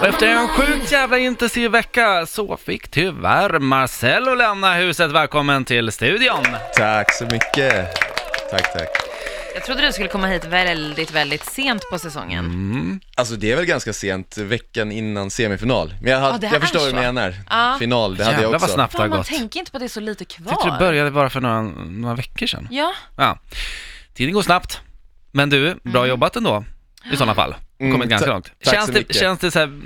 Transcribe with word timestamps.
Och 0.00 0.06
efter 0.06 0.26
en 0.26 0.48
sjukt 0.48 0.92
jävla 0.92 1.18
intensiv 1.18 1.70
vecka 1.70 2.26
så 2.26 2.56
fick 2.56 2.88
tyvärr 2.88 3.58
Marcello 3.58 4.34
lämna 4.34 4.74
huset. 4.74 5.10
Välkommen 5.12 5.64
till 5.64 5.92
studion! 5.92 6.44
Tack 6.76 7.12
så 7.14 7.24
mycket. 7.24 7.94
Tack, 8.50 8.72
tack. 8.72 8.88
Jag 9.54 9.64
trodde 9.64 9.86
du 9.86 9.92
skulle 9.92 10.08
komma 10.08 10.26
hit 10.26 10.44
väldigt, 10.44 11.10
väldigt 11.10 11.44
sent 11.44 11.82
på 11.92 11.98
säsongen. 11.98 12.44
Mm. 12.44 13.00
Alltså 13.16 13.34
det 13.36 13.52
är 13.52 13.56
väl 13.56 13.64
ganska 13.64 13.92
sent, 13.92 14.38
veckan 14.38 14.92
innan 14.92 15.30
semifinal. 15.30 15.94
Men 16.02 16.12
jag, 16.12 16.18
hade, 16.20 16.32
Ja, 16.34 16.38
det 16.38 16.46
jag 16.46 16.54
är 16.56 16.60
förstår 16.60 16.78
vad 16.80 16.90
så. 16.90 16.96
du 16.96 17.02
menar. 17.02 17.34
Ja. 17.50 17.76
Final, 17.78 18.16
det 18.16 18.24
hade 18.24 18.34
jag 18.36 18.42
Jävlar 18.42 18.56
också. 18.56 18.66
vad 18.66 18.74
snabbt 18.74 18.92
det 18.92 18.98
har 18.98 19.04
Fan, 19.04 19.10
man 19.10 19.18
gått. 19.18 19.26
tänker 19.26 19.58
inte 19.60 19.70
på 19.72 19.76
att 19.76 19.80
det 19.80 19.86
är 19.86 19.88
så 19.88 20.00
lite 20.00 20.24
kvar. 20.24 20.52
Tyckte 20.52 20.70
det 20.70 20.76
började 20.78 21.10
bara 21.10 21.30
för 21.30 21.40
några, 21.40 21.62
några 21.62 22.14
veckor 22.14 22.46
sedan. 22.46 22.68
Ja, 22.70 22.92
Ja. 23.16 23.38
Tiden 24.14 24.34
går 24.34 24.42
snabbt. 24.42 24.80
Men 25.32 25.50
du, 25.50 25.74
bra 25.82 26.06
jobbat 26.06 26.36
ändå 26.36 26.64
i 27.12 27.16
sådana 27.16 27.34
fall. 27.34 27.54
Mm, 27.78 27.92
Kommit 27.92 28.08
ganska 28.08 28.30
långt. 28.30 28.52
Känns 28.60 28.90
det, 28.90 29.14
känns 29.14 29.38
det 29.38 29.50
så 29.50 29.58
här 29.58 29.80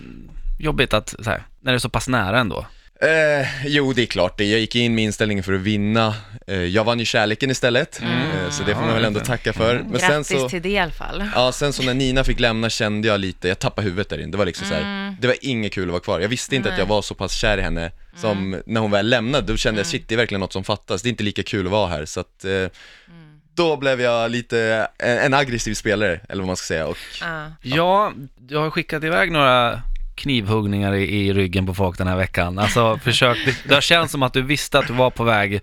jobbigt 0.59 0.95
att, 0.95 1.15
så 1.19 1.31
här, 1.31 1.43
när 1.61 1.73
det 1.73 1.77
är 1.77 1.79
så 1.79 1.89
pass 1.89 2.09
nära 2.09 2.39
ändå? 2.39 2.67
Eh, 3.03 3.67
jo, 3.67 3.93
det 3.93 4.03
är 4.03 4.07
klart 4.07 4.39
det. 4.39 4.45
Jag 4.45 4.61
gick 4.61 4.77
in 4.77 4.95
med 4.95 5.05
inställningen 5.05 5.45
för 5.45 5.53
att 5.53 5.61
vinna. 5.61 6.15
Eh, 6.47 6.57
jag 6.57 6.85
vann 6.85 6.99
ju 6.99 7.05
kärleken 7.05 7.51
istället, 7.51 8.03
eh, 8.03 8.51
så 8.51 8.63
det 8.63 8.75
får 8.75 8.83
man 8.83 8.95
väl 8.95 9.05
ändå 9.05 9.21
tacka 9.21 9.53
för. 9.53 9.75
Men 9.91 10.01
sen 10.01 10.11
grattis 10.11 10.41
så... 10.41 10.49
till 10.49 10.63
det 10.63 10.69
i 10.69 10.79
alla 10.79 10.93
fall. 10.93 11.25
Ja, 11.35 11.53
sen 11.53 11.73
så 11.73 11.83
när 11.83 11.95
Nina 11.95 12.25
fick 12.25 12.41
lämna 12.41 12.71
kände 12.71 13.09
jag 13.09 13.21
lite, 13.21 13.49
jag 13.49 13.59
tappade 13.59 13.85
huvudet 13.85 14.09
där 14.09 14.19
inne. 14.19 14.31
Det 14.31 14.39
var 14.39 14.47
liksom 14.47 14.67
så 14.67 14.75
här, 14.75 15.17
det 15.21 15.27
var 15.27 15.37
inget 15.41 15.73
kul 15.73 15.85
att 15.85 15.91
vara 15.91 16.01
kvar. 16.01 16.21
Jag 16.21 16.29
visste 16.29 16.57
inte 16.57 16.73
att 16.73 16.79
jag 16.79 16.87
var 16.87 17.03
så 17.03 17.15
pass 17.15 17.33
kär 17.35 17.59
i 17.59 17.63
henne 17.63 17.93
som 18.17 18.63
när 18.67 18.81
hon 18.81 18.91
väl 18.91 19.09
lämnade, 19.09 19.47
då 19.47 19.57
kände 19.57 19.81
jag 19.81 19.87
shit, 19.87 20.09
det 20.09 20.15
är 20.15 20.17
verkligen 20.17 20.41
något 20.41 20.53
som 20.53 20.65
fattas. 20.65 21.03
Det 21.03 21.09
är 21.09 21.11
inte 21.11 21.23
lika 21.23 21.43
kul 21.43 21.67
att 21.67 21.73
vara 21.73 21.89
här, 21.89 22.05
så 22.05 22.21
att 22.21 22.45
eh, 22.45 22.67
då 23.55 23.77
blev 23.77 24.01
jag 24.01 24.31
lite 24.31 24.89
en, 24.99 25.19
en 25.19 25.35
aggressiv 25.35 25.75
spelare, 25.75 26.21
eller 26.29 26.43
vad 26.43 26.47
man 26.47 26.57
ska 26.57 26.65
säga. 26.67 26.87
Och, 26.87 26.97
Ja. 27.21 27.53
Ja, 27.63 28.13
du 28.39 28.57
har 28.57 28.71
skickat 28.71 29.05
iväg 29.05 29.33
några 29.33 29.83
knivhuggningar 30.15 30.95
i, 30.95 31.27
i 31.27 31.33
ryggen 31.33 31.67
på 31.67 31.75
folk 31.75 31.99
den 31.99 32.07
här 32.07 32.17
veckan. 32.17 32.59
Alltså 32.59 32.99
försök, 33.05 33.39
det, 33.45 33.69
det 33.69 33.75
har 33.75 33.81
känts 33.81 34.13
som 34.13 34.23
att 34.23 34.33
du 34.33 34.43
visste 34.43 34.79
att 34.79 34.87
du 34.87 34.93
var 34.93 35.11
på 35.11 35.25
väg, 35.25 35.61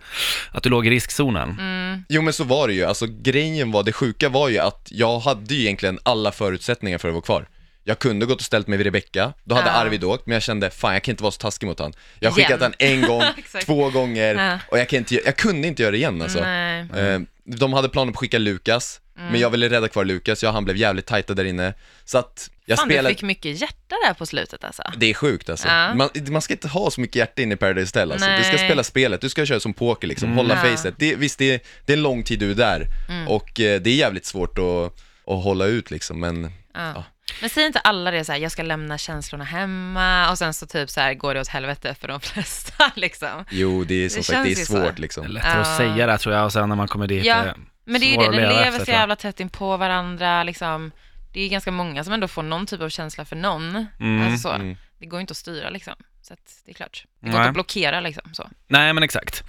att 0.51 0.63
du 0.63 0.69
låg 0.69 0.87
i 0.87 0.89
riskzonen. 0.89 1.57
Mm. 1.59 2.03
jo 2.09 2.21
men 2.21 2.33
så 2.33 2.43
var 2.43 2.67
det 2.67 2.73
ju, 2.73 2.83
alltså 2.83 3.05
grejen 3.09 3.71
var, 3.71 3.83
det 3.83 3.91
sjuka 3.93 4.29
var 4.29 4.49
ju 4.49 4.57
att 4.57 4.87
jag 4.91 5.19
hade 5.19 5.55
ju 5.55 5.61
egentligen 5.61 5.99
alla 6.03 6.31
förutsättningar 6.31 6.97
för 6.97 7.07
att 7.07 7.13
vara 7.13 7.21
kvar. 7.21 7.47
Jag 7.87 7.99
kunde 7.99 8.25
gått 8.25 8.39
och 8.39 8.45
ställt 8.45 8.67
mig 8.67 8.77
vid 8.77 8.85
Rebecca, 8.85 9.33
då 9.43 9.55
hade 9.55 9.67
Ja. 9.67 9.73
Arvid 9.73 10.03
åkt, 10.03 10.25
men 10.25 10.33
jag 10.33 10.43
kände 10.43 10.69
fan 10.69 10.93
jag 10.93 11.03
kan 11.03 11.11
inte 11.13 11.23
vara 11.23 11.31
så 11.31 11.37
taskig 11.37 11.67
mot 11.67 11.79
han. 11.79 11.93
Jag 12.19 12.29
har 12.29 12.35
skickat 12.35 12.61
han 12.61 12.73
en 12.79 13.01
gång, 13.01 13.23
två 13.65 13.89
gånger, 13.89 14.35
Ja. 14.35 14.59
och 14.71 14.79
jag, 14.79 14.89
kan 14.89 14.97
inte, 14.99 15.15
jag 15.15 15.35
kunde 15.37 15.67
inte 15.67 15.81
göra 15.81 15.91
det 15.91 15.97
igen 15.97 16.21
alltså. 16.21 16.39
Nej. 16.41 16.85
Eh, 16.95 17.19
De 17.45 17.73
hade 17.73 17.89
planer 17.89 18.11
på 18.11 18.15
att 18.15 18.19
skicka 18.19 18.37
Lukas, 18.37 19.01
Mm. 19.17 19.31
men 19.31 19.41
jag 19.41 19.49
ville 19.49 19.69
rädda 19.69 19.87
kvar 19.87 20.05
Lukas, 20.05 20.43
jag 20.43 20.51
han 20.51 20.63
blev 20.65 20.77
jävligt 20.77 21.05
tajta 21.05 21.33
där 21.33 21.45
inne. 21.45 21.73
Så 22.05 22.17
att 22.17 22.49
jag 22.65 22.77
Fan, 22.77 22.87
spelade... 22.87 23.09
du 23.09 23.13
fick 23.15 23.23
mycket 23.23 23.61
hjärta 23.61 23.95
där 24.07 24.13
på 24.13 24.25
slutet 24.25 24.63
alltså. 24.63 24.83
Det 24.97 25.05
är 25.09 25.13
sjukt 25.13 25.49
alltså. 25.49 25.67
Ja. 25.67 25.93
Man, 25.93 26.09
man 26.29 26.41
ska 26.41 26.53
inte 26.53 26.67
ha 26.67 26.91
så 26.91 27.01
mycket 27.01 27.15
hjärta 27.15 27.41
in 27.41 27.51
i 27.51 27.55
Paradise 27.55 27.89
Hotel 27.89 28.11
alltså. 28.11 28.27
Du 28.37 28.43
ska 28.43 28.57
spela 28.57 28.83
spelet, 28.83 29.21
du 29.21 29.29
ska 29.29 29.45
köra 29.45 29.59
som 29.59 29.73
poker 29.73 30.07
liksom, 30.07 30.31
hålla. 30.37 30.59
Mm. 30.59 30.71
facet. 30.71 30.93
Det, 30.97 31.15
visst, 31.15 31.39
det, 31.39 31.63
det 31.85 31.93
är 31.93 31.97
en 31.97 32.03
lång 32.03 32.23
tid 32.23 32.39
du 32.39 32.51
är 32.51 32.55
där 32.55 32.87
och 33.27 33.59
eh, 33.59 33.81
det 33.81 33.89
är 33.89 33.95
jävligt 33.95 34.25
svårt 34.25 34.57
att, 34.57 34.93
att 35.33 35.43
hålla 35.43 35.65
ut 35.65 35.91
liksom, 35.91 36.19
men 36.19 36.51
Ja. 36.73 37.03
Men 37.41 37.49
säger 37.49 37.67
inte 37.67 37.79
alla 37.79 38.11
det 38.11 38.25
så 38.25 38.31
här, 38.31 38.39
jag 38.39 38.51
ska 38.51 38.63
lämna 38.63 38.97
känslorna 38.97 39.43
hemma 39.43 40.31
och 40.31 40.37
sen 40.37 40.53
så 40.53 40.67
typ 40.67 40.89
så 40.89 41.01
här 41.01 41.13
går 41.13 41.33
det 41.33 41.41
åt 41.41 41.47
helvete 41.47 41.95
för 42.01 42.07
de 42.07 42.19
flesta 42.21 42.91
liksom. 42.95 43.45
jo, 43.49 43.83
det 43.83 44.05
är 44.05 44.09
som 44.09 44.17
Det 44.19 44.23
sagt, 44.23 44.43
det 44.43 44.51
är 44.51 44.55
känns 44.55 44.59
ju 44.59 44.65
så. 44.65 44.71
svårt 44.73 44.83
Det 44.95 44.99
är 44.99 45.01
liksom. 45.01 45.27
lättare 45.27 45.61
att 45.61 45.77
säga 45.77 46.07
det 46.07 46.17
tror 46.17 46.35
jag 46.35 46.45
och 46.45 46.53
sen 46.53 46.69
när 46.69 46.75
man 46.75 46.87
kommer 46.87 47.07
dit 47.07 47.25
Ja, 47.25 47.45
eh, 47.45 47.53
Men 47.85 48.01
det 48.01 48.07
är 48.07 48.11
ju 48.11 48.17
det, 48.17 48.25
att 48.25 48.31
ni 48.31 48.37
lever 48.41 48.67
efter, 48.67 48.85
så 48.85 48.91
jävla 48.91 49.15
tätt 49.15 49.39
in 49.39 49.49
på 49.49 49.77
varandra 49.77 50.43
liksom. 50.43 50.91
Det 51.33 51.41
är 51.41 51.49
ganska 51.49 51.71
många 51.71 52.03
som 52.03 52.13
ändå 52.13 52.27
får 52.27 52.43
någon 52.43 52.65
typ 52.65 52.81
av 52.81 52.89
känsla 52.89 53.25
för 53.25 53.35
någon. 53.35 53.85
Mm. 53.99 54.27
Alltså 54.27 54.49
så. 54.49 54.55
Mm. 54.55 54.77
Det 54.99 55.05
går 55.05 55.19
ju 55.19 55.21
inte 55.21 55.31
att 55.31 55.37
styra 55.37 55.69
liksom. 55.69 55.93
Så 56.21 56.33
att 56.33 56.39
det 56.65 56.71
är 56.71 56.75
klart. 56.75 57.05
Det 57.19 57.25
går 57.25 57.31
Nej. 57.33 57.41
inte 57.41 57.47
att 57.49 57.53
blockera 57.53 57.99
liksom 57.99 58.33
så. 58.33 58.49
Nej, 58.67 58.93
men 58.93 59.03
exakt. 59.03 59.43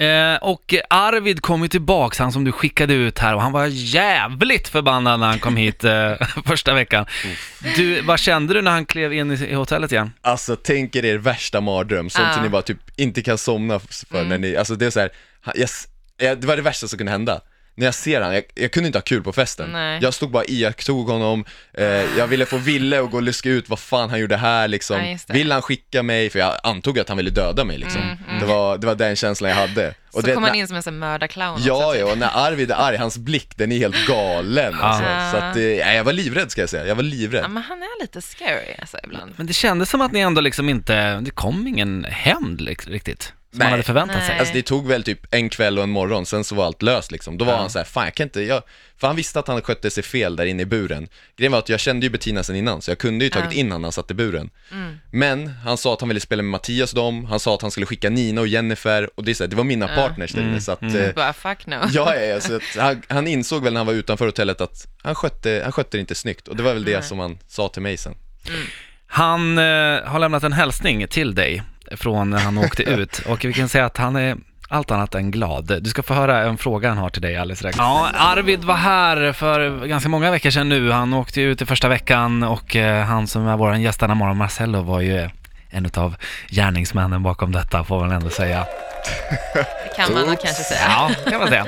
Eh, 0.00 0.36
och 0.36 0.74
Arvid 0.90 1.40
kom 1.42 1.62
ju 1.62 1.68
tillbaks, 1.68 2.18
han 2.18 2.32
som 2.32 2.44
du 2.44 2.52
skickade 2.52 2.94
ut 2.94 3.18
här, 3.18 3.34
och 3.34 3.42
han 3.42 3.52
var 3.52 3.66
jävligt 3.70 4.68
förbannad 4.68 5.20
när 5.20 5.26
han 5.26 5.38
kom 5.38 5.56
hit 5.56 5.84
eh, 5.84 6.12
första 6.46 6.74
veckan. 6.74 7.06
Du, 7.76 8.00
vad 8.00 8.18
kände 8.20 8.54
du 8.54 8.62
när 8.62 8.70
han 8.70 8.86
klev 8.86 9.12
in 9.12 9.30
i, 9.32 9.34
i 9.50 9.54
hotellet 9.54 9.92
igen? 9.92 10.12
Alltså 10.22 10.56
tänk 10.56 10.96
er 10.96 11.04
er 11.04 11.18
värsta 11.18 11.60
mardröm, 11.60 12.10
sånt 12.10 12.34
som 12.34 12.42
ni 12.42 12.48
bara 12.48 12.62
typ 12.62 12.78
inte 12.96 13.22
kan 13.22 13.38
somna 13.38 13.78
för 13.78 14.24
när 14.24 14.38
ni, 14.38 14.56
alltså 14.56 14.74
det 14.74 14.86
är 14.86 14.90
så 14.90 15.00
här, 15.00 15.10
han- 15.40 15.54
jag, 15.56 15.64
s- 15.64 15.86
jag, 16.16 16.40
det 16.40 16.46
var 16.46 16.56
det 16.56 16.62
värsta 16.62 16.88
som 16.88 16.96
kunde 16.98 17.12
hända. 17.12 17.40
När 17.80 17.86
jag 17.86 17.94
ser 17.94 18.20
han, 18.20 18.34
jag, 18.34 18.44
jag 18.54 18.70
kunde 18.72 18.86
inte 18.86 18.98
ha 18.98 19.02
kul 19.02 19.22
på 19.22 19.32
festen. 19.32 19.72
Nej. 19.72 19.98
Jag 20.02 20.14
stod 20.14 20.30
bara 20.30 20.44
iakttog 20.44 21.08
honom, 21.08 21.44
eh, 21.74 21.84
jag 22.18 22.26
ville 22.26 22.46
få 22.46 22.56
Ville 22.56 23.00
att 23.00 23.10
gå 23.10 23.16
och 23.16 23.22
luska 23.22 23.48
ut 23.48 23.68
vad 23.68 23.78
fan 23.78 24.10
han 24.10 24.20
gjorde 24.20 24.36
här 24.36 24.68
liksom. 24.68 25.04
Ja, 25.04 25.18
det. 25.26 25.32
Vill 25.32 25.52
han 25.52 25.62
skicka 25.62 26.02
mig? 26.02 26.30
För 26.30 26.38
jag 26.38 26.56
antog 26.62 26.98
att 26.98 27.08
han 27.08 27.16
ville 27.16 27.30
döda 27.30 27.64
mig 27.64 27.78
liksom. 27.78 28.02
Mm, 28.02 28.18
mm. 28.28 28.40
Det, 28.40 28.46
var, 28.46 28.78
det 28.78 28.86
var 28.86 28.94
den 28.94 29.16
känslan 29.16 29.50
jag 29.50 29.56
hade. 29.56 29.88
Och 29.88 29.94
Så 30.14 30.20
du 30.20 30.26
vet, 30.26 30.34
kom 30.34 30.44
han 30.44 30.54
in 30.54 30.68
som 30.68 30.76
en 30.76 30.82
sån 30.82 30.98
mördarclown 30.98 31.54
också, 31.54 31.68
Ja, 31.68 31.92
typ. 31.92 32.00
ja, 32.00 32.12
och 32.12 32.18
när 32.18 32.30
Arvid 32.46 32.70
är 32.70 32.74
arg, 32.74 32.96
hans 32.96 33.18
blick, 33.18 33.56
den 33.56 33.72
är 33.72 33.78
helt 33.78 34.06
galen 34.06 34.74
alltså. 34.80 35.04
Ja. 35.04 35.30
Så 35.30 35.36
att, 35.36 35.56
eh, 35.56 35.62
ja, 35.62 35.92
jag 35.92 36.04
var 36.04 36.12
livrädd 36.12 36.50
ska 36.50 36.60
jag 36.60 36.70
säga, 36.70 36.86
jag 36.86 36.94
var 36.94 37.02
livrädd. 37.02 37.44
Ja, 37.44 37.48
men 37.48 37.62
han 37.62 37.82
är 37.82 38.02
lite 38.02 38.22
scary 38.22 38.74
alltså 38.80 38.98
ibland. 39.04 39.32
Men 39.36 39.46
det 39.46 39.52
kändes 39.52 39.90
som 39.90 40.00
att 40.00 40.12
ni 40.12 40.20
ändå 40.20 40.40
liksom 40.40 40.68
inte, 40.68 41.20
det 41.20 41.30
kom 41.30 41.66
ingen 41.66 42.04
hämnd 42.10 42.60
liksom, 42.60 42.92
riktigt, 42.92 43.32
som 43.50 43.58
man 43.58 43.64
Nej. 43.66 43.70
hade 43.70 43.82
förväntat 43.82 44.16
Nej. 44.16 44.26
sig. 44.26 44.38
Alltså 44.38 44.54
det 44.54 44.62
tog 44.62 44.86
väl 44.88 45.02
typ 45.02 45.26
en 45.34 45.48
kväll 45.48 45.78
och 45.78 45.84
en 45.84 45.90
morgon, 45.90 46.26
sen 46.26 46.44
så 46.44 46.54
var 46.54 46.66
allt 46.66 46.82
löst 46.82 47.12
liksom. 47.12 47.38
Då 47.38 47.44
var 47.44 47.52
Ja. 47.52 47.58
han 47.58 47.70
så 47.70 47.78
här, 47.78 47.84
fan 47.84 48.04
jag 48.04 48.14
kan 48.14 48.24
inte, 48.24 48.40
jag... 48.42 48.62
För 49.00 49.06
han 49.06 49.16
visste 49.16 49.38
att 49.38 49.48
han 49.48 49.62
skötte 49.62 49.90
sig 49.90 50.02
fel 50.02 50.36
där 50.36 50.44
inne 50.46 50.62
i 50.62 50.66
buren. 50.66 51.08
Grejen 51.36 51.52
var 51.52 51.58
att 51.58 51.68
jag 51.68 51.80
kände 51.80 52.06
ju 52.06 52.10
Bettina 52.10 52.42
sen 52.42 52.56
innan, 52.56 52.82
så 52.82 52.90
jag 52.90 52.98
kunde 52.98 53.24
ju 53.24 53.30
tagit 53.30 53.52
Ja. 53.52 53.58
in 53.58 53.72
han 53.72 53.80
när 53.80 53.86
han 53.86 53.92
satt 53.92 54.10
i 54.10 54.14
buren. 54.14 54.50
Mm. 54.72 54.96
Men 55.10 55.46
han 55.48 55.76
sa 55.78 55.92
att 55.94 56.00
han 56.00 56.08
ville 56.08 56.20
spela 56.20 56.42
med 56.42 56.50
Mattias 56.50 56.92
och 56.92 56.96
dem, 56.96 57.24
han 57.24 57.40
sa 57.40 57.54
att 57.54 57.62
han 57.62 57.70
skulle 57.70 57.86
skicka 57.86 58.10
Nina 58.10 58.40
och 58.40 58.46
Jennifer, 58.48 59.10
och 59.14 59.24
det, 59.24 59.30
är 59.30 59.34
så 59.34 59.42
här, 59.44 59.48
det 59.48 59.56
var 59.56 59.64
mina 59.64 59.88
Ja. 59.90 59.94
partners 59.94 60.32
där 60.32 60.40
inne, 60.40 60.48
Mm, 60.48 60.60
så 60.60 60.72
att... 60.72 60.82
mm. 60.82 60.96
eh, 60.96 61.12
Bara 61.14 61.32
fuck 61.32 61.66
no. 61.66 61.76
Ja, 61.92 62.16
ja, 62.16 62.40
så 62.40 62.56
att 62.56 62.62
han, 62.78 63.02
han 63.08 63.26
insåg 63.26 63.62
väl 63.64 63.72
när 63.72 63.80
han 63.80 63.86
var 63.86 63.94
utanför 63.94 64.26
hotellet 64.26 64.60
att 64.60 64.86
han 65.02 65.14
skötte, 65.14 65.60
han 65.64 65.72
skötte 65.72 65.96
det 65.96 66.00
inte 66.00 66.14
snyggt, 66.14 66.48
och 66.48 66.56
det 66.56 66.62
var 66.62 66.74
väl 66.74 66.84
det 66.84 67.02
som 67.04 67.18
han 67.18 67.38
sa 67.48 67.68
till 67.68 67.82
mig 67.82 67.96
sen. 67.96 68.14
Han 69.06 69.58
eh, 69.58 69.64
har 70.04 70.18
lämnat 70.18 70.42
en 70.42 70.52
hälsning 70.52 71.06
till 71.08 71.34
dig 71.34 71.62
från 71.90 72.30
när 72.30 72.38
han 72.38 72.58
åkte 72.58 72.82
ut 73.00 73.18
och 73.18 73.44
vi 73.44 73.52
kan 73.52 73.68
säga 73.68 73.86
att 73.86 73.96
han 73.96 74.16
är 74.16 74.36
allt 74.68 74.90
annat 74.90 75.14
än 75.14 75.30
glad. 75.30 75.82
Du 75.82 75.90
ska 75.90 76.02
få 76.02 76.14
höra 76.14 76.42
en 76.42 76.58
fråga 76.58 76.88
han 76.88 76.98
har 76.98 77.10
till 77.10 77.22
dig 77.22 77.36
alldeles 77.36 77.58
strax. 77.58 77.78
Ja, 77.78 78.08
Arvid 78.14 78.64
var 78.64 78.74
här 78.74 79.32
för 79.32 79.86
ganska 79.86 80.08
många 80.08 80.30
veckor 80.30 80.50
sedan 80.50 80.68
nu. 80.68 80.90
Han 80.90 81.14
åkte 81.14 81.40
ut 81.40 81.62
i 81.62 81.66
första 81.66 81.88
veckan 81.88 82.42
och 82.42 82.76
eh, 82.76 83.04
han 83.04 83.26
som 83.26 83.46
är 83.46 83.56
vår 83.56 83.76
gäst 83.76 84.00
denna 84.00 84.14
morgon, 84.14 84.36
Marcello, 84.36 84.82
var 84.82 85.00
ju 85.00 85.28
en 85.70 85.90
av 85.96 86.16
gärningsmännen 86.48 87.22
bakom 87.22 87.52
detta, 87.52 87.84
får 87.84 88.00
man 88.00 88.12
ändå 88.12 88.30
säga. 88.30 88.66
Det 89.54 89.96
kan 89.96 90.12
man 90.12 90.26
nog 90.26 90.40
kanske 90.40 90.62
säga. 90.62 90.80
Ja, 90.88 91.10
kan 91.30 91.40
man 91.40 91.48
säga. 91.48 91.66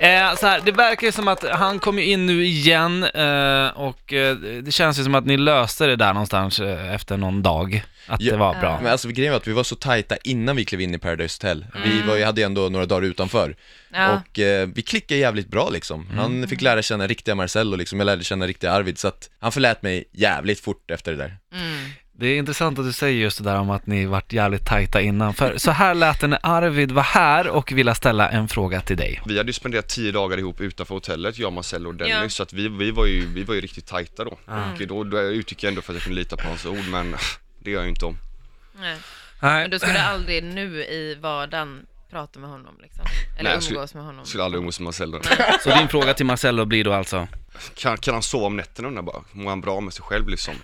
Eh, 0.00 0.34
så 0.36 0.46
här, 0.46 0.60
det 0.64 0.72
verkar 0.72 1.06
ju 1.06 1.12
som 1.12 1.28
att 1.28 1.44
han 1.48 1.78
kom 1.78 1.98
ju 1.98 2.04
in 2.04 2.26
nu 2.26 2.44
igen 2.44 3.04
eh, 3.04 3.66
och 3.68 4.12
eh, 4.12 4.36
det 4.36 4.72
känns 4.72 4.98
ju 4.98 5.04
som 5.04 5.14
att 5.14 5.26
ni 5.26 5.36
löste 5.36 5.86
det 5.86 5.96
där 5.96 6.12
någonstans 6.12 6.60
eh, 6.60 6.94
efter 6.94 7.16
någon 7.16 7.42
dag. 7.42 7.84
Att 8.06 8.20
Ja, 8.20 8.32
det 8.32 8.38
var 8.38 8.54
bra. 8.60 8.78
Men 8.82 8.92
alltså 8.92 9.08
grejen 9.08 9.32
var 9.32 9.36
att 9.40 9.46
vi 9.48 9.52
var 9.52 9.62
så 9.64 9.76
tajta 9.76 10.16
innan 10.24 10.56
vi 10.56 10.64
klev 10.64 10.80
in 10.80 10.94
i 10.94 10.98
Paradise 10.98 11.38
Hotel. 11.46 11.66
Vi 11.84 11.92
Mm. 11.92 12.06
var, 12.06 12.16
ju- 12.16 12.24
hade 12.24 12.40
ju 12.40 12.44
ändå 12.44 12.68
några 12.68 12.86
dagar 12.86 13.02
utanför. 13.08 13.56
Ja. 13.92 14.08
Och 14.30 14.38
eh, 14.38 14.68
vi 14.74 14.82
klickade 14.82 15.20
jävligt 15.20 15.48
bra 15.48 15.70
liksom. 15.70 16.06
Han 16.16 16.48
fick 16.48 16.60
lära 16.60 16.82
känna 16.82 17.06
riktiga 17.06 17.34
Marcello 17.34 17.76
liksom, 17.76 18.00
jag 18.00 18.06
lärde 18.06 18.24
känna 18.24 18.46
riktiga 18.46 18.72
Arvid, 18.72 18.98
så 18.98 19.08
att 19.08 19.30
han 19.40 19.52
förlät 19.52 19.82
mig 19.82 20.04
jävligt 20.12 20.60
fort 20.60 20.90
efter 20.90 21.12
det 21.12 21.18
där. 21.18 21.36
Mm. 21.54 21.90
Det 22.20 22.26
är 22.26 22.38
intressant 22.38 22.78
att 22.78 22.84
du 22.84 22.92
säger 22.92 23.20
just 23.22 23.38
det 23.38 23.44
där 23.44 23.58
om 23.58 23.70
att 23.70 23.86
ni 23.86 24.06
varit 24.06 24.32
jävligt 24.32 24.66
tajta 24.66 25.00
innan. 25.00 25.34
För 25.34 25.58
så 25.58 25.70
här 25.70 25.94
lät 25.94 26.20
det 26.20 26.26
när 26.26 26.38
Arvid 26.42 26.90
var 26.92 27.02
här 27.02 27.48
och 27.48 27.72
ville 27.72 27.94
ställa 27.94 28.28
en 28.30 28.48
fråga 28.48 28.80
till 28.80 28.96
dig. 28.96 29.22
Vi 29.26 29.36
hade 29.38 29.48
ju 29.48 29.52
spenderat 29.52 29.88
tio 29.88 30.12
dagar 30.12 30.38
ihop 30.38 30.60
utanför 30.60 30.94
hotellet, 30.94 31.38
jag, 31.38 31.52
Marcello 31.52 31.88
och 31.88 31.94
Dennis, 31.94 32.14
Ja. 32.22 32.28
så 32.28 32.42
att 32.42 32.52
vi, 32.52 32.68
vi, 32.68 32.90
var 32.90 33.06
ju, 33.06 33.26
vi 33.26 33.44
var 33.44 33.54
ju 33.54 33.60
riktigt 33.60 33.86
tajta 33.86 34.24
då. 34.24 34.38
Ah. 34.46 34.62
Och 34.80 34.86
då, 34.86 35.04
då 35.04 35.20
utgick 35.20 35.62
jag 35.62 35.68
ändå 35.68 35.82
för 35.82 35.92
att 35.92 35.96
jag 35.96 36.02
kunde 36.02 36.18
lita 36.20 36.36
på 36.36 36.48
hans 36.48 36.66
ord, 36.66 36.84
men 36.90 37.16
det 37.58 37.70
gör 37.70 37.78
jag 37.78 37.84
ju 37.84 37.90
inte 37.90 38.04
om. 38.06 38.16
Nej. 38.80 38.96
Nej. 39.42 39.60
Men 39.62 39.70
du 39.70 39.78
skulle 39.78 40.02
aldrig 40.02 40.44
nu 40.44 40.84
i 40.84 41.14
vardagen 41.20 41.86
prata 42.10 42.40
med 42.40 42.50
honom 42.50 42.74
liksom? 42.82 43.04
Eller 43.38 43.50
Nej, 43.50 43.62
skulle- 43.62 43.78
umgås 43.78 43.94
med 43.94 44.02
honom? 44.04 44.18
Jag 44.18 44.26
skulle 44.26 44.44
aldrig 44.44 44.58
umgås 44.58 44.80
med 44.80 44.84
Marcello. 44.84 45.20
Så 45.64 45.70
din 45.78 45.88
fråga 45.88 46.14
till 46.14 46.26
Marcello 46.26 46.64
blir 46.64 46.84
då 46.84 46.92
alltså? 46.92 47.28
Kan, 47.76 47.96
kan 47.98 48.14
han 48.14 48.22
sova 48.22 48.46
om 48.46 48.56
nätterna 48.56 48.88
undrar 48.88 49.02
bara? 49.02 49.22
Mår 49.32 49.48
han 49.50 49.60
bra 49.60 49.80
med 49.80 49.92
sig 49.92 50.02
själv 50.04 50.28
liksom? 50.28 50.54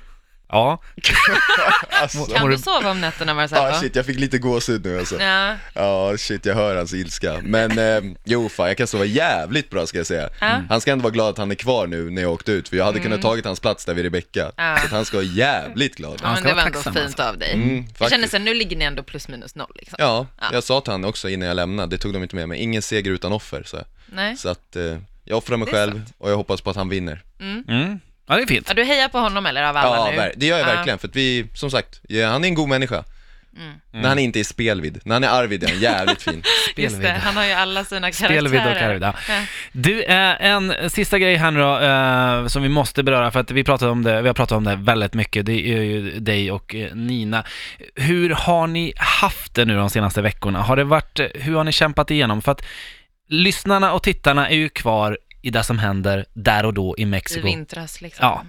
Ja, 0.55 0.79
Alltså, 2.03 2.25
Kan 2.25 2.51
du 2.51 2.59
sova 2.59 2.91
om 2.91 3.01
nätterna 3.01 3.35
Marcello? 3.35 3.61
ah, 3.61 3.81
shit, 3.81 3.97
jag 3.97 4.07
fick 4.07 4.19
lite 4.19 4.39
gåshud 4.39 4.85
nu 4.85 4.99
alltså. 4.99 5.21
Ja. 5.21 5.55
Ja, 5.75 6.17
shit, 6.19 6.47
jag 6.47 6.55
hör 6.55 6.77
hans 6.77 6.95
ilska. 6.95 7.41
Men 7.43 7.79
eh, 7.79 8.13
jo, 8.25 8.49
fan, 8.49 8.69
jag 8.69 8.77
kan 8.77 8.87
sova 8.87 9.05
jävligt 9.05 9.71
bra 9.71 9.87
ska 9.87 9.99
jag 9.99 10.07
säga. 10.07 10.29
Ja. 10.41 10.61
Han 10.69 10.81
ska 10.81 10.93
ändå 10.93 11.03
vara 11.03 11.13
glad 11.13 11.29
att 11.29 11.39
han 11.39 11.51
är 11.51 11.55
kvar 11.55 11.87
nu 11.87 12.11
när 12.11 12.23
jag 12.23 12.33
åkte 12.33 12.53
ut, 12.53 12.69
för 12.69 12.77
jag 12.77 12.85
hade 12.85 13.01
kunnat 13.01 13.23
tagit 13.23 13.45
hans 13.45 13.61
plats 13.61 13.85
där 13.85 13.95
vid 13.95 14.05
Rebecca. 14.05 14.53
Ja. 14.57 14.77
Så 14.81 14.85
att 14.87 14.91
han 14.93 15.05
ska 15.05 15.17
vara 15.17 15.27
jävligt 15.27 15.95
glad. 15.97 16.21
Ja, 16.23 16.35
men 16.35 16.43
det 16.43 16.55
var 16.55 16.63
ändå 16.63 16.79
fint 16.83 16.97
alltså. 16.97 17.23
av 17.23 17.39
dig. 17.39 17.53
Mm, 17.53 17.85
Jag 17.99 18.11
känner 18.11 18.29
sen, 18.29 18.45
nu 18.45 18.55
ligger 18.55 18.77
ni 18.77 18.85
ändå 18.85 19.03
plus 19.03 19.29
minus 19.29 19.55
noll 19.55 19.73
liksom. 19.75 19.97
Ja, 19.99 20.27
Ja. 20.41 20.47
jag 20.53 20.63
sa 20.65 20.81
till 20.81 20.91
han 20.93 21.05
också 21.05 21.29
innan 21.29 21.49
jag 21.49 21.55
lämnade, 21.55 21.97
det 21.97 21.99
tog 22.03 22.13
de 22.13 22.23
inte 22.23 22.37
med 22.37 22.49
mig, 22.49 22.61
ingen 22.61 22.83
seger 22.83 23.11
utan 23.11 23.33
offer. 23.33 23.63
Så, 23.67 23.79
Nej. 24.07 24.37
så 24.37 24.49
att 24.49 24.77
eh, 24.77 24.97
jag 25.25 25.39
offrar 25.39 25.57
mig 25.57 25.69
själv 25.69 26.03
och 26.19 26.31
jag 26.31 26.37
hoppas 26.37 26.61
på 26.61 26.71
att 26.71 26.77
han 26.77 26.89
vinner. 26.89 27.23
mm. 27.41 28.01
Ja, 28.27 28.37
det 28.37 28.43
är 28.43 28.47
fint. 28.47 28.65
Ja, 28.69 28.75
du 28.75 28.85
hejar 28.85 29.09
på 29.09 29.19
honom 29.19 29.47
eller 29.47 29.63
av 29.63 29.77
alla 29.77 29.97
Ja, 29.97 30.09
nu? 30.11 30.17
ver- 30.17 30.33
det 30.37 30.47
gör 30.47 30.59
jag 30.59 30.69
Ja. 30.69 30.75
verkligen, 30.75 30.99
för 30.99 31.09
att 31.09 31.17
vi, 31.17 31.47
som 31.55 31.71
sagt, 31.71 32.01
ja, 32.09 32.29
han 32.29 32.45
är 32.45 32.49
en 32.49 32.55
god 32.55 32.69
människa. 32.69 33.05
Mm. 33.57 33.73
När 33.93 34.09
han 34.09 34.19
inte 34.19 34.41
är 34.41 34.45
spelvid. 34.45 35.01
När 35.05 35.15
han 35.15 35.25
är 35.25 35.29
arvid 35.29 35.65
är 35.65 35.69
han 35.69 35.81
jävligt 35.81 36.23
fin. 36.23 36.43
Just 36.77 37.03
det, 37.03 37.11
han 37.11 37.37
har 37.37 37.45
ju 37.45 37.53
alla 37.53 37.85
sina 37.85 38.01
karaktärer. 38.01 38.29
Spelvid 38.31 38.61
och 38.61 38.67
Arvid, 38.83 39.03
ja. 39.03 39.15
Ja. 39.29 39.41
Du, 39.73 40.03
eh, 40.03 40.45
en 40.47 40.91
sista 40.91 41.19
grej 41.19 41.37
här 41.37 41.51
nu 41.51 41.61
då, 41.61 41.79
eh, 41.79 42.47
som 42.47 42.63
vi 42.63 42.69
måste 42.69 43.03
beröra, 43.03 43.31
för 43.31 43.41
att 43.41 43.51
vi, 43.51 43.65
pratade 43.65 43.91
om 43.91 44.03
det, 44.03 44.23
vi 44.23 44.27
har 44.29 44.35
pratat 44.35 44.57
om 44.57 44.65
det 44.65 44.77
väldigt 44.77 45.15
mycket, 45.15 45.47
det 45.47 45.53
är 45.53 45.83
ju 45.83 46.21
dig 46.21 46.51
och 46.53 46.75
eh, 46.75 46.95
Nina. 46.95 47.45
Hur 47.95 48.31
har 48.31 48.67
ni 48.67 48.93
haft 48.97 49.55
det 49.55 49.65
nu 49.65 49.77
de 49.77 49.91
senaste 49.91 50.23
veckorna? 50.23 50.63
Har 50.63 50.77
det 50.77 50.85
varit, 50.85 51.21
hur 51.35 51.55
har 51.57 51.65
ni 51.65 51.73
kämpat 51.73 52.11
igenom? 52.11 52.43
För 52.43 52.53
att 52.53 52.63
lyssnarna 53.29 53.93
och 53.93 54.03
tittarna 54.03 54.49
är 54.49 54.57
ju 54.57 54.69
kvar 54.69 55.19
i 55.45 55.51
det 55.51 55.63
som 55.65 55.79
händer 55.79 56.25
där 56.35 56.65
och 56.67 56.75
då 56.75 56.95
i 56.99 57.03
I 57.03 57.07
Mexiko. 57.07 57.47
vintras 57.47 58.01
liksom. 58.01 58.23
Ja. 58.27 58.45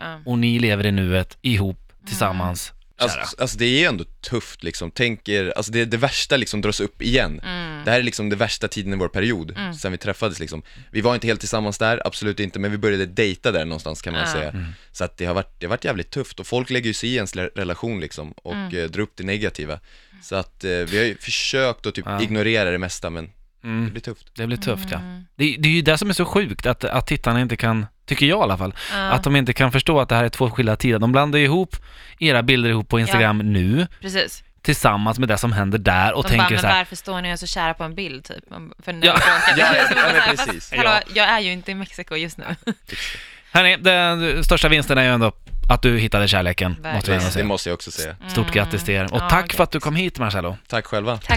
Ja. 0.00 0.20
Och 0.26 0.38
ni 0.38 0.58
lever 0.58 0.86
i 0.86 0.92
nuet 0.92 1.38
ihop, 1.42 1.92
tillsammans. 2.06 2.72
Kära. 3.00 3.10
Alltså, 3.20 3.36
alltså 3.40 3.58
det 3.58 3.64
är 3.64 3.78
ju 3.80 3.84
ändå 3.84 4.04
tufft 4.04 4.62
liksom, 4.62 4.90
tänk 4.90 5.28
er, 5.28 5.52
alltså 5.56 5.72
det, 5.72 5.84
det 5.84 5.96
värsta 5.96 6.36
liksom 6.36 6.60
dras 6.60 6.80
upp 6.80 7.02
igen. 7.02 7.40
Mm. 7.44 7.84
Det 7.84 7.90
här 7.90 7.98
är 7.98 8.02
liksom 8.02 8.28
det 8.30 8.36
värsta 8.36 8.68
tiden 8.68 8.92
i 8.92 8.96
vår 8.96 9.08
period, 9.08 9.56
sen 9.80 9.92
vi 9.92 9.98
träffades 9.98 10.38
liksom. 10.40 10.62
Vi 10.90 11.00
var 11.00 11.14
inte 11.14 11.26
helt 11.26 11.40
tillsammans 11.40 11.78
där, 11.78 12.02
absolut 12.06 12.40
inte, 12.40 12.58
men 12.58 12.70
vi 12.70 12.78
började 12.78 13.06
dejta 13.06 13.52
där 13.52 13.64
någonstans 13.64 14.02
kan 14.02 14.12
man 14.12 14.22
Ja. 14.22 14.32
säga. 14.32 14.64
Så 14.92 15.04
att 15.04 15.16
det 15.16 15.24
har, 15.24 15.34
varit, 15.34 15.54
det 15.60 15.66
har 15.66 15.70
varit 15.70 15.84
jävligt 15.84 16.10
tufft 16.10 16.40
och 16.40 16.46
folk 16.46 16.70
lägger 16.70 16.86
ju 16.86 16.94
sig 16.94 17.10
i 17.10 17.14
ens 17.16 17.36
relation 17.36 18.00
liksom 18.00 18.32
och 18.32 18.54
Mm. 18.54 18.76
eh, 18.78 18.84
drar 18.90 19.02
upp 19.02 19.12
det 19.16 19.24
negativa. 19.24 19.80
Så 20.22 20.36
att 20.36 20.64
eh, 20.64 20.70
vi 20.70 20.98
har 20.98 21.04
ju 21.04 21.16
försökt 21.18 21.86
att 21.86 21.94
typ 21.94 22.04
Ja. 22.06 22.22
ignorera 22.22 22.70
det 22.70 22.78
mesta 22.78 23.10
men 23.10 23.30
det 23.62 23.68
Mm, 23.68 23.90
blir 23.90 24.00
tufft. 24.00 24.26
det 24.36 24.46
blir 24.46 24.56
tufft 24.56 24.88
ja. 24.90 24.98
Mm. 24.98 25.24
Det, 25.36 25.56
det 25.58 25.68
är 25.68 25.72
ju 25.72 25.82
det 25.82 25.98
som 25.98 26.08
är 26.08 26.14
så 26.14 26.24
sjukt, 26.24 26.66
att, 26.66 26.84
att 26.84 27.06
tittarna 27.06 27.40
inte 27.40 27.56
kan, 27.56 27.86
tycker 28.06 28.26
jag 28.26 28.38
i 28.38 28.42
alla 28.42 28.58
fall, 28.58 28.74
Ja, 28.92 28.98
att 29.10 29.24
de 29.24 29.36
inte 29.36 29.52
kan 29.52 29.72
förstå 29.72 30.00
att 30.00 30.08
det 30.08 30.14
här 30.14 30.24
är 30.24 30.28
två 30.28 30.50
skilda 30.50 30.76
tider. 30.76 30.98
De 30.98 31.12
blandar 31.12 31.38
ju 31.38 31.44
ihop 31.44 31.76
era 32.18 32.42
bilder 32.42 32.70
ihop 32.70 32.88
på 32.88 33.00
Instagram 33.00 33.38
nu, 33.38 33.86
precis. 34.00 34.44
tillsammans 34.62 35.18
med 35.18 35.28
det 35.28 35.38
som 35.38 35.52
händer 35.52 35.78
där 35.78 36.12
och 36.14 36.22
De 36.22 36.28
tänker 36.28 36.44
bara, 36.44 36.50
men 36.50 36.60
så 36.60 36.66
här, 36.66 36.78
varför 36.78 36.96
står 36.96 37.20
ni 37.22 37.36
så 37.38 37.46
kära 37.46 37.74
på 37.74 37.84
en 37.84 37.94
bild 37.94 38.24
typ? 38.24 38.44
För 38.82 38.92
när 38.92 39.06
Ja. 39.06 39.18
jag. 39.48 39.58
Ja, 39.58 39.74
ja, 39.76 39.84
ja, 40.16 40.22
precis. 40.30 40.54
fast, 40.54 40.76
Hallå, 40.76 40.90
jag 41.14 41.28
är 41.28 41.40
ju 41.40 41.52
inte 41.52 41.70
i 41.70 41.74
Mexiko 41.74 42.14
just 42.16 42.38
nu. 42.38 42.44
hörni, 43.52 43.76
den 43.76 44.44
största 44.44 44.68
vinsten 44.68 44.98
är 44.98 45.02
ju 45.02 45.08
ändå 45.08 45.32
att 45.70 45.82
du 45.82 45.98
hittade 45.98 46.28
kärleken, 46.28 46.76
måste 46.94 47.10
vi 47.10 47.16
ändå 47.16 47.26
Det 47.26 47.32
säga. 47.32 47.44
måste 47.44 47.68
jag 47.68 47.74
också 47.74 47.90
säga. 47.90 48.16
Stort 48.28 48.52
grattis 48.52 48.84
till 48.84 48.94
er. 48.94 49.04
Och 49.12 49.20
Ja, 49.20 49.28
tack 49.30 49.52
för 49.52 49.64
att 49.64 49.70
du 49.70 49.80
kom 49.80 49.96
hit 49.96 50.18
Marcello. 50.18 50.56
Tack 50.66 50.86
själva. 50.86 51.16
Tack 51.16 51.28